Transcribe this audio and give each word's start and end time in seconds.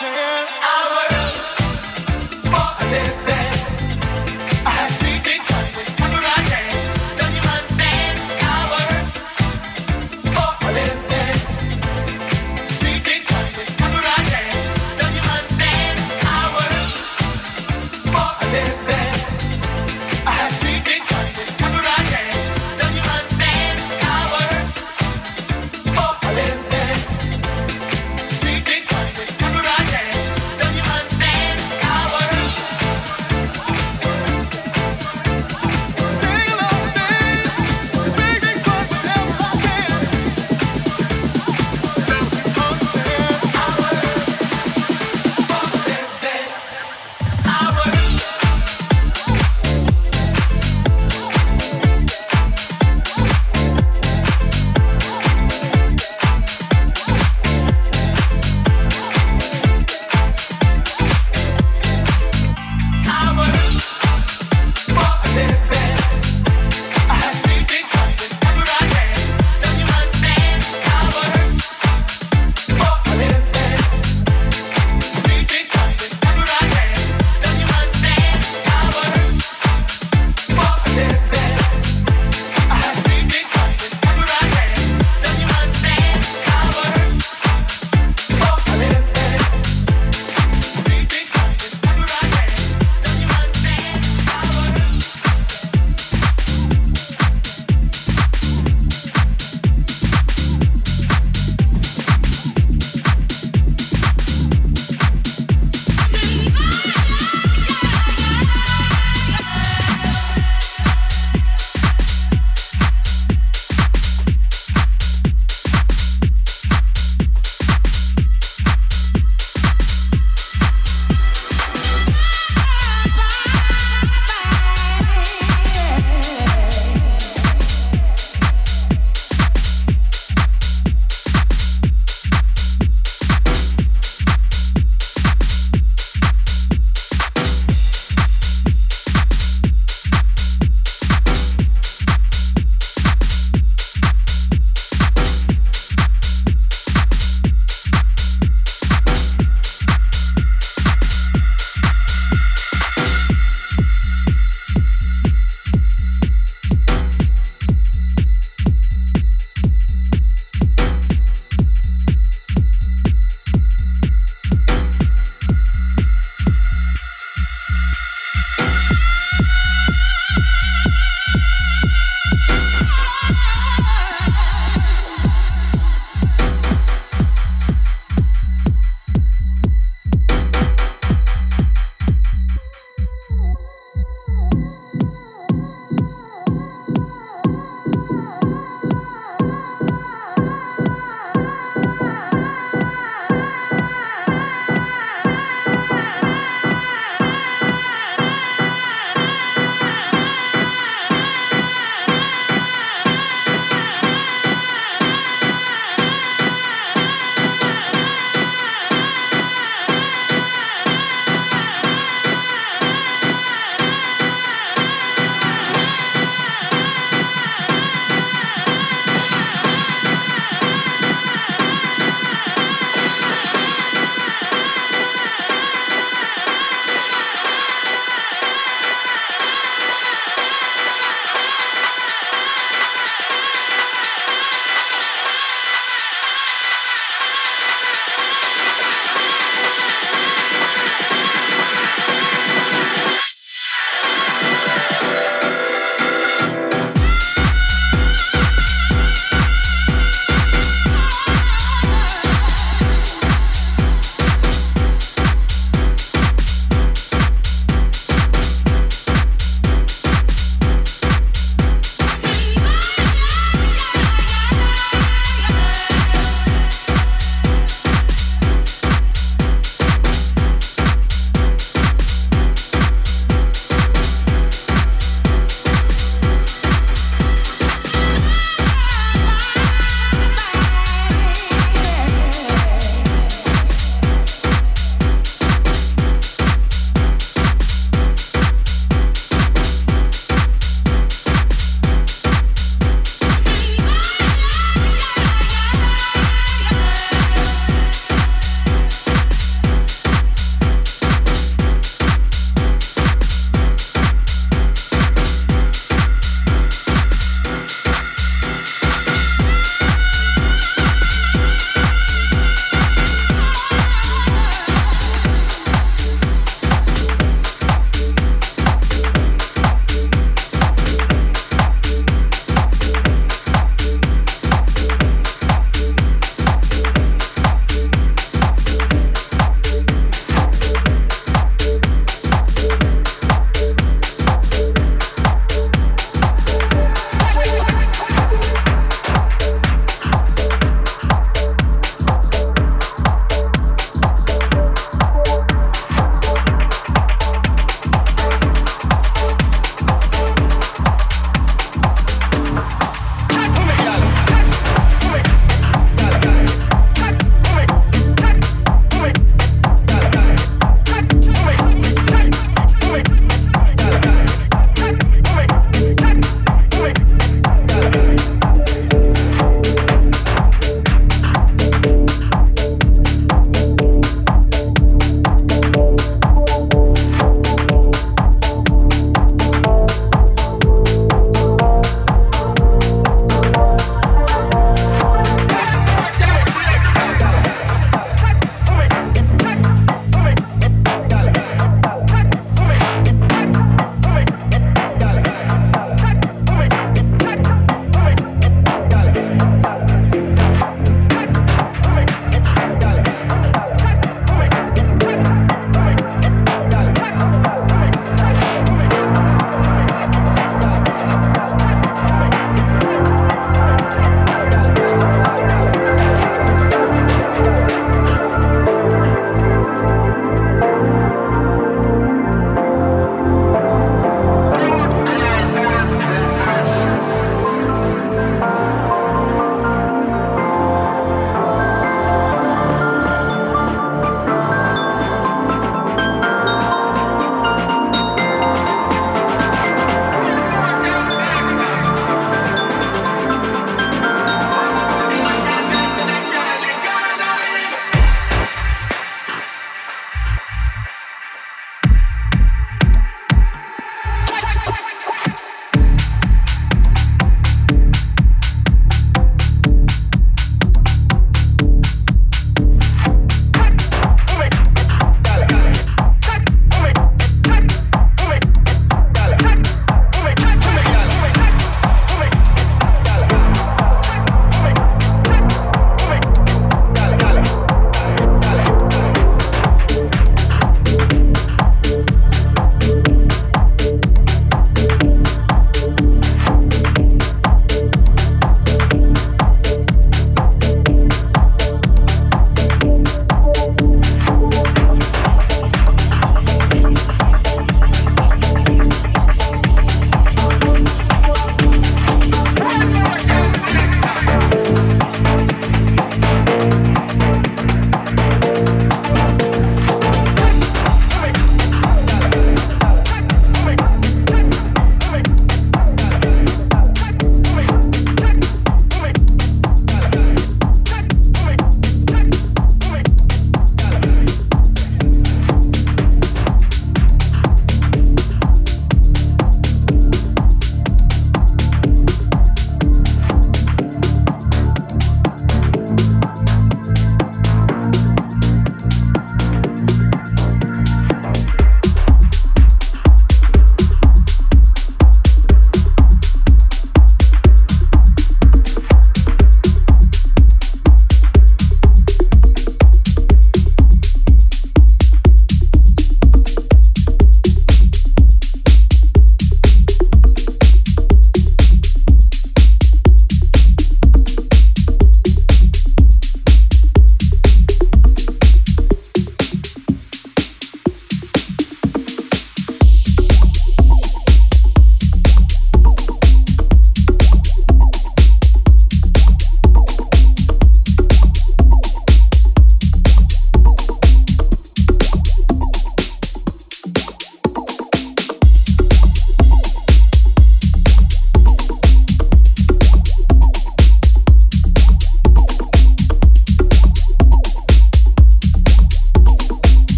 understand? 0.00 0.48
I 0.62 1.07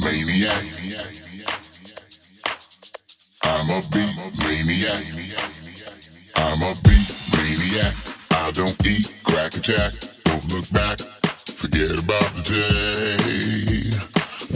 maniac. 0.00 0.64
I'm 3.44 3.70
a 3.70 3.80
beat 3.92 4.14
maniac. 4.42 5.04
I'm 6.36 6.62
a 6.62 6.72
beat 6.84 7.08
maniac. 7.34 7.94
I 8.30 8.50
don't 8.52 8.86
eat 8.86 9.14
crack 9.24 9.54
and 9.54 9.64
jack. 9.64 9.92
Don't 10.24 10.52
look 10.52 10.70
back. 10.72 10.98
Forget 10.98 11.90
about 11.98 12.34
the 12.34 12.42
day. 12.52 13.98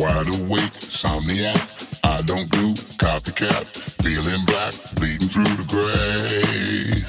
Wide 0.01 0.29
awake, 0.29 0.73
somniac. 0.73 1.61
I 2.05 2.23
don't 2.23 2.51
do 2.51 2.75
copycat. 2.99 3.67
Feeling 4.03 4.45
black, 4.47 4.73
bleeding 4.97 5.29
through 5.29 5.57
the 5.57 5.67
gray. 5.71 7.05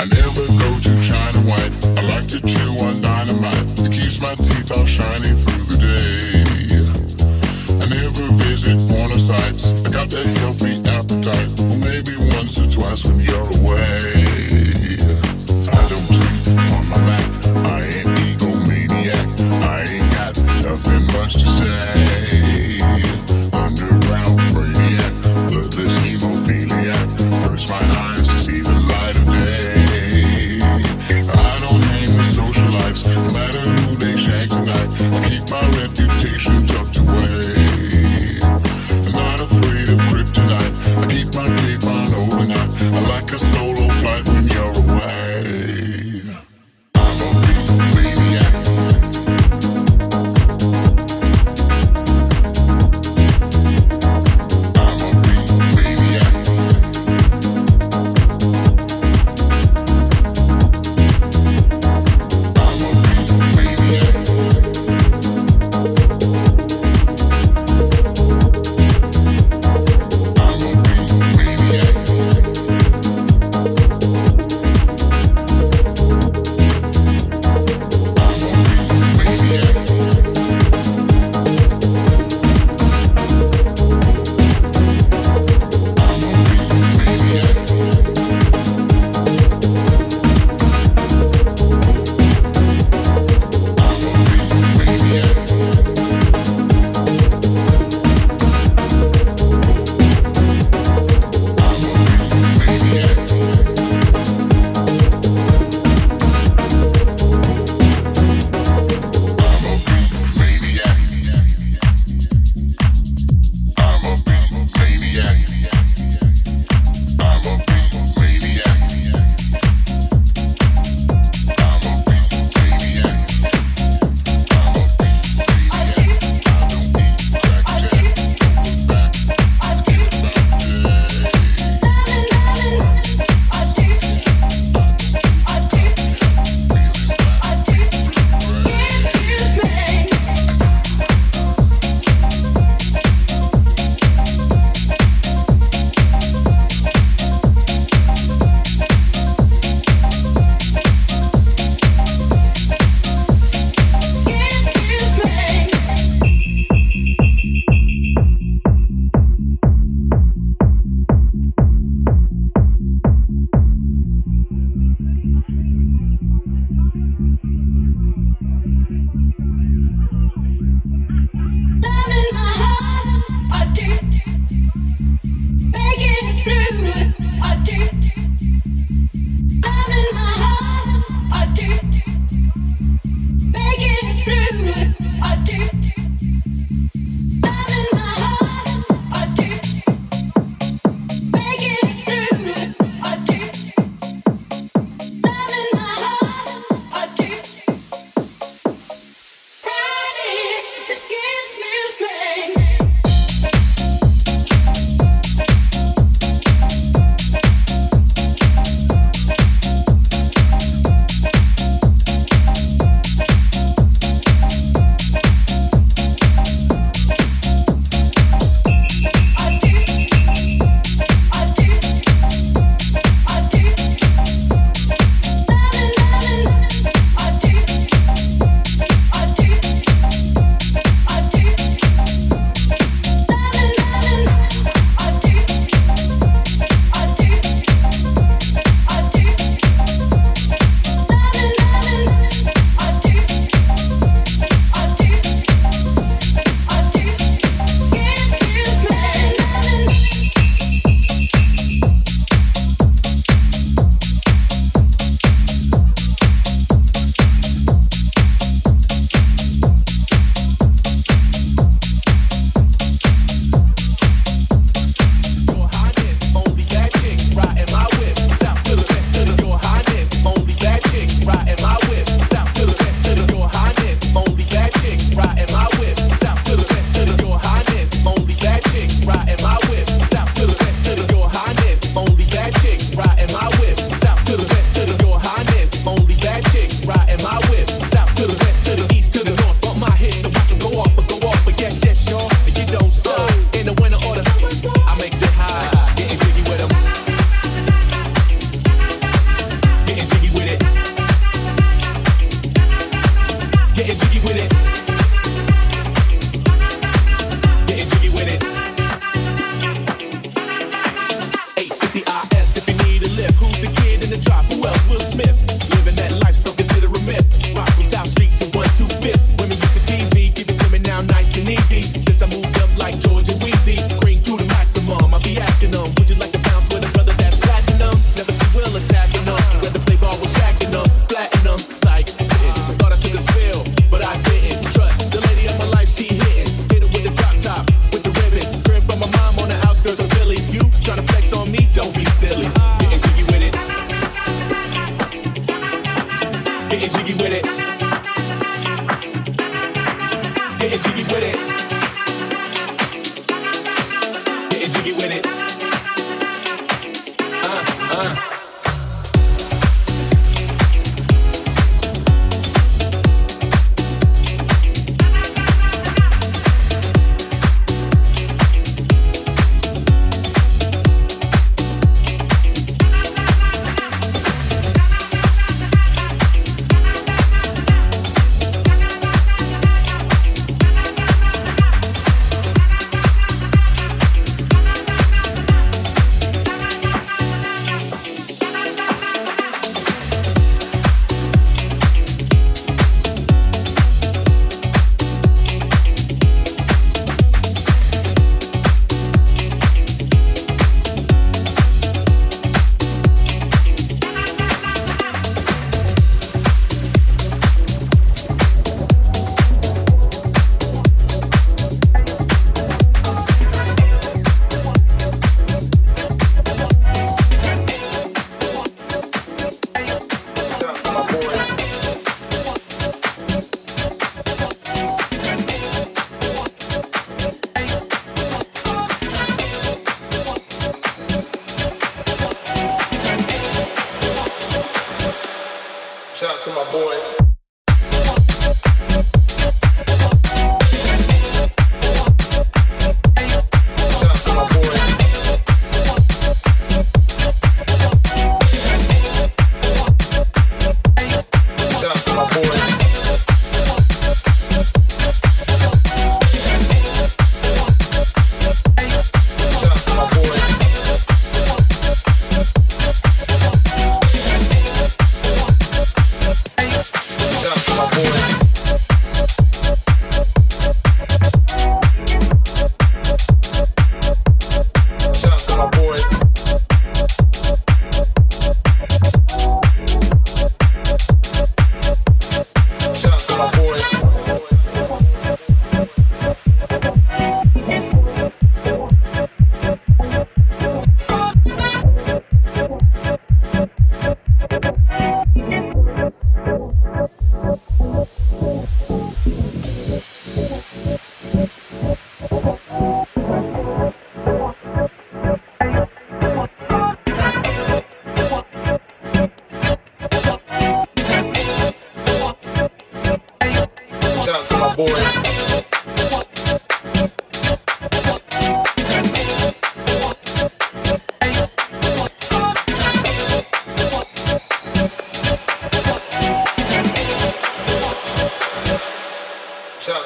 I 0.00 0.06
never 0.06 0.44
go 0.60 0.70
to 0.80 0.92
China 1.06 1.40
white. 1.48 1.72
I 1.98 2.14
like 2.14 2.28
to 2.28 2.40
chew 2.40 2.84
on 2.84 3.00
dynamite. 3.00 3.80
It 3.80 3.92
keeps 3.92 4.20
my 4.20 4.34
teeth 4.34 4.76
all 4.76 4.86
shiny 4.86 5.32
through 5.32 5.64
the 5.64 5.78
day. 5.78 6.63
I 7.84 7.86
never 7.86 8.32
visit 8.40 8.88
porno 8.88 9.12
sites. 9.12 9.84
I 9.84 9.90
got 9.90 10.08
that 10.08 10.24
healthy 10.38 10.72
appetite. 10.88 11.52
Or 11.60 11.76
maybe 11.84 12.16
once 12.34 12.56
or 12.56 12.66
twice 12.66 13.04
when 13.04 13.20
you're 13.20 13.44
away. 13.60 14.24
I 15.68 15.80
don't 15.92 16.06
tweet 16.08 16.48
on 16.72 16.88
my 16.88 16.96
Mac. 17.04 17.28
I 17.60 17.84
ain't 17.84 18.08
egomaniac. 18.24 19.28
I 19.60 19.84
ain't 19.84 20.12
got 20.14 20.34
nothing 20.64 21.04
much 21.12 21.34
to 21.34 21.46
say. 21.46 22.43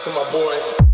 to 0.08 0.14
my 0.14 0.30
boy. 0.30 0.87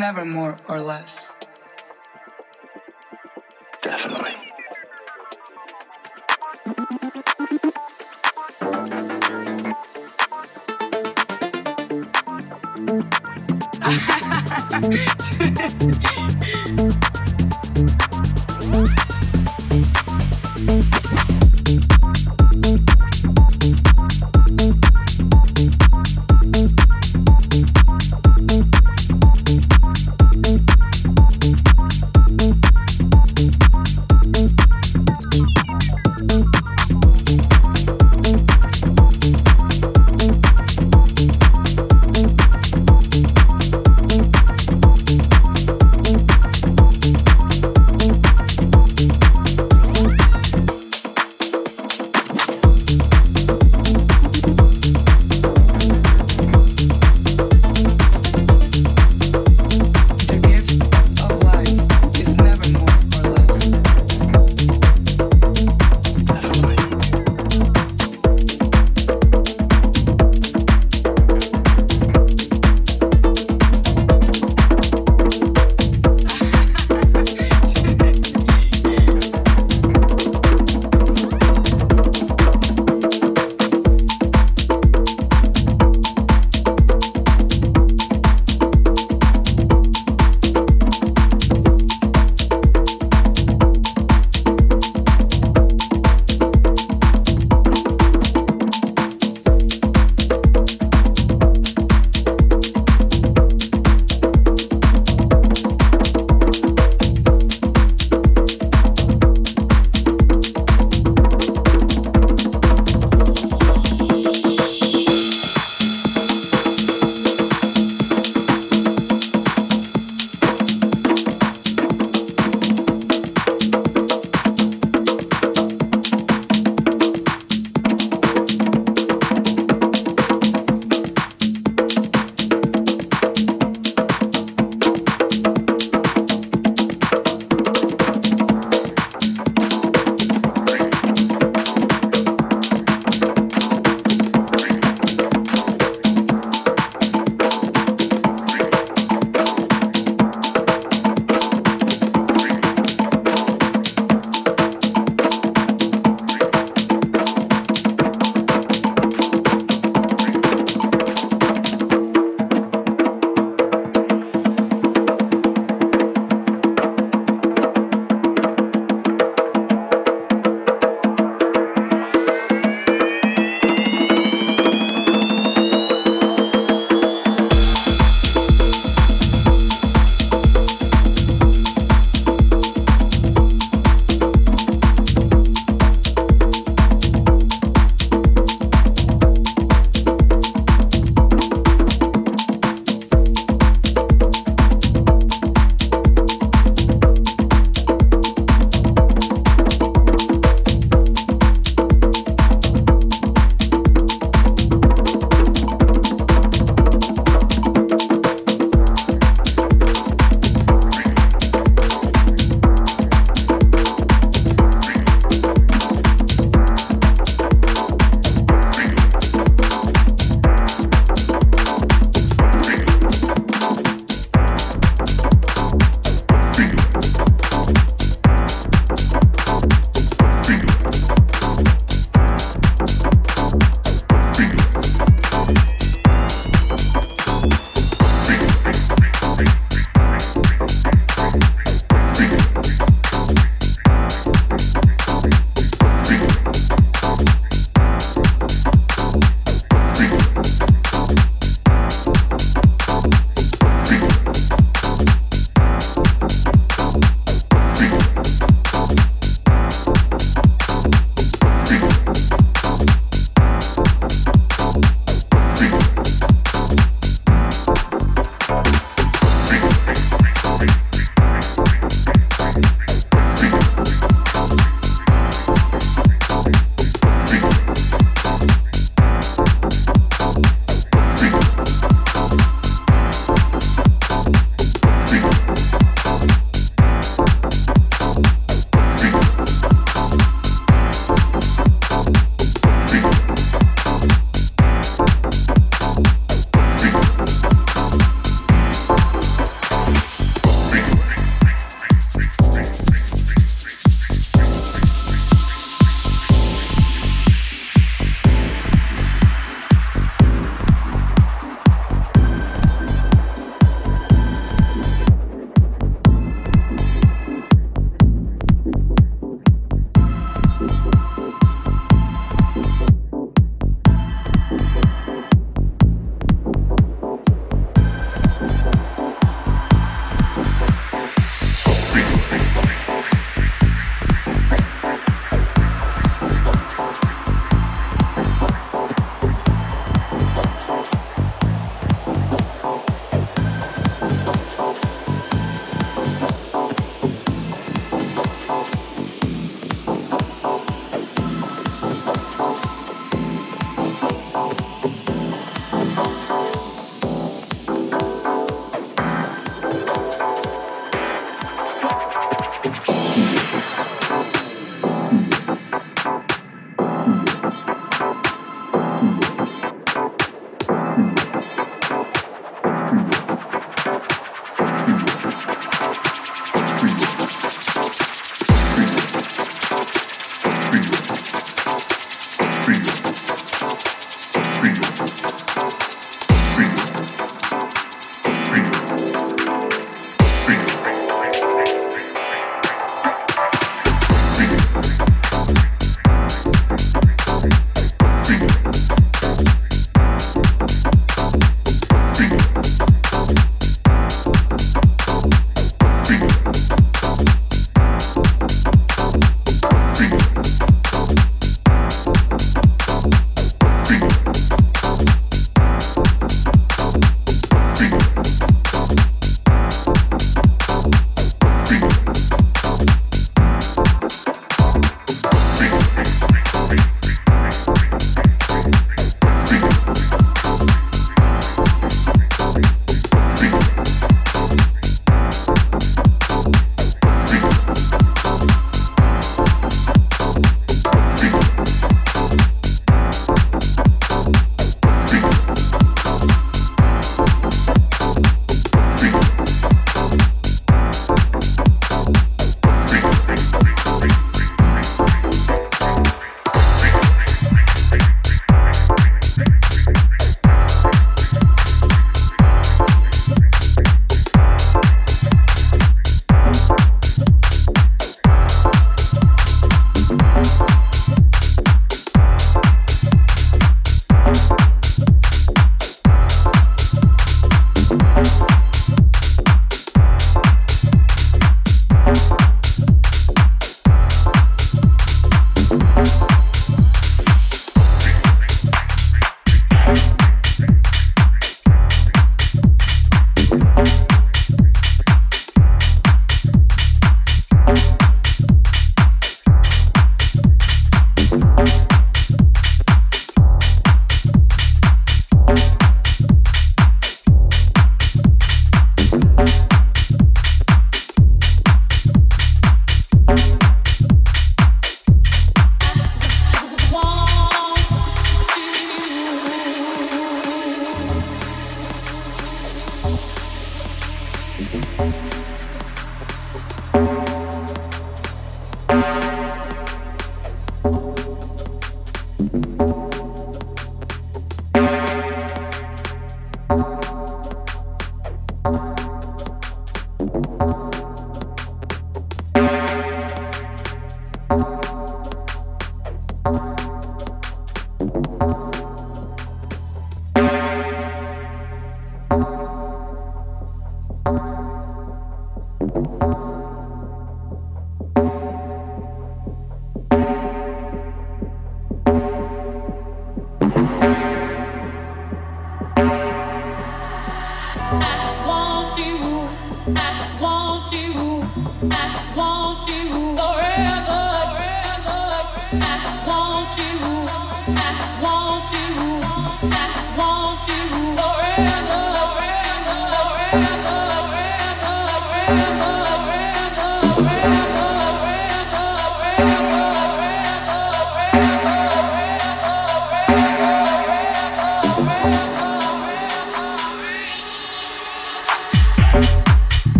Never 0.00 0.24
more 0.24 0.58
or 0.66 0.80
less. 0.80 1.19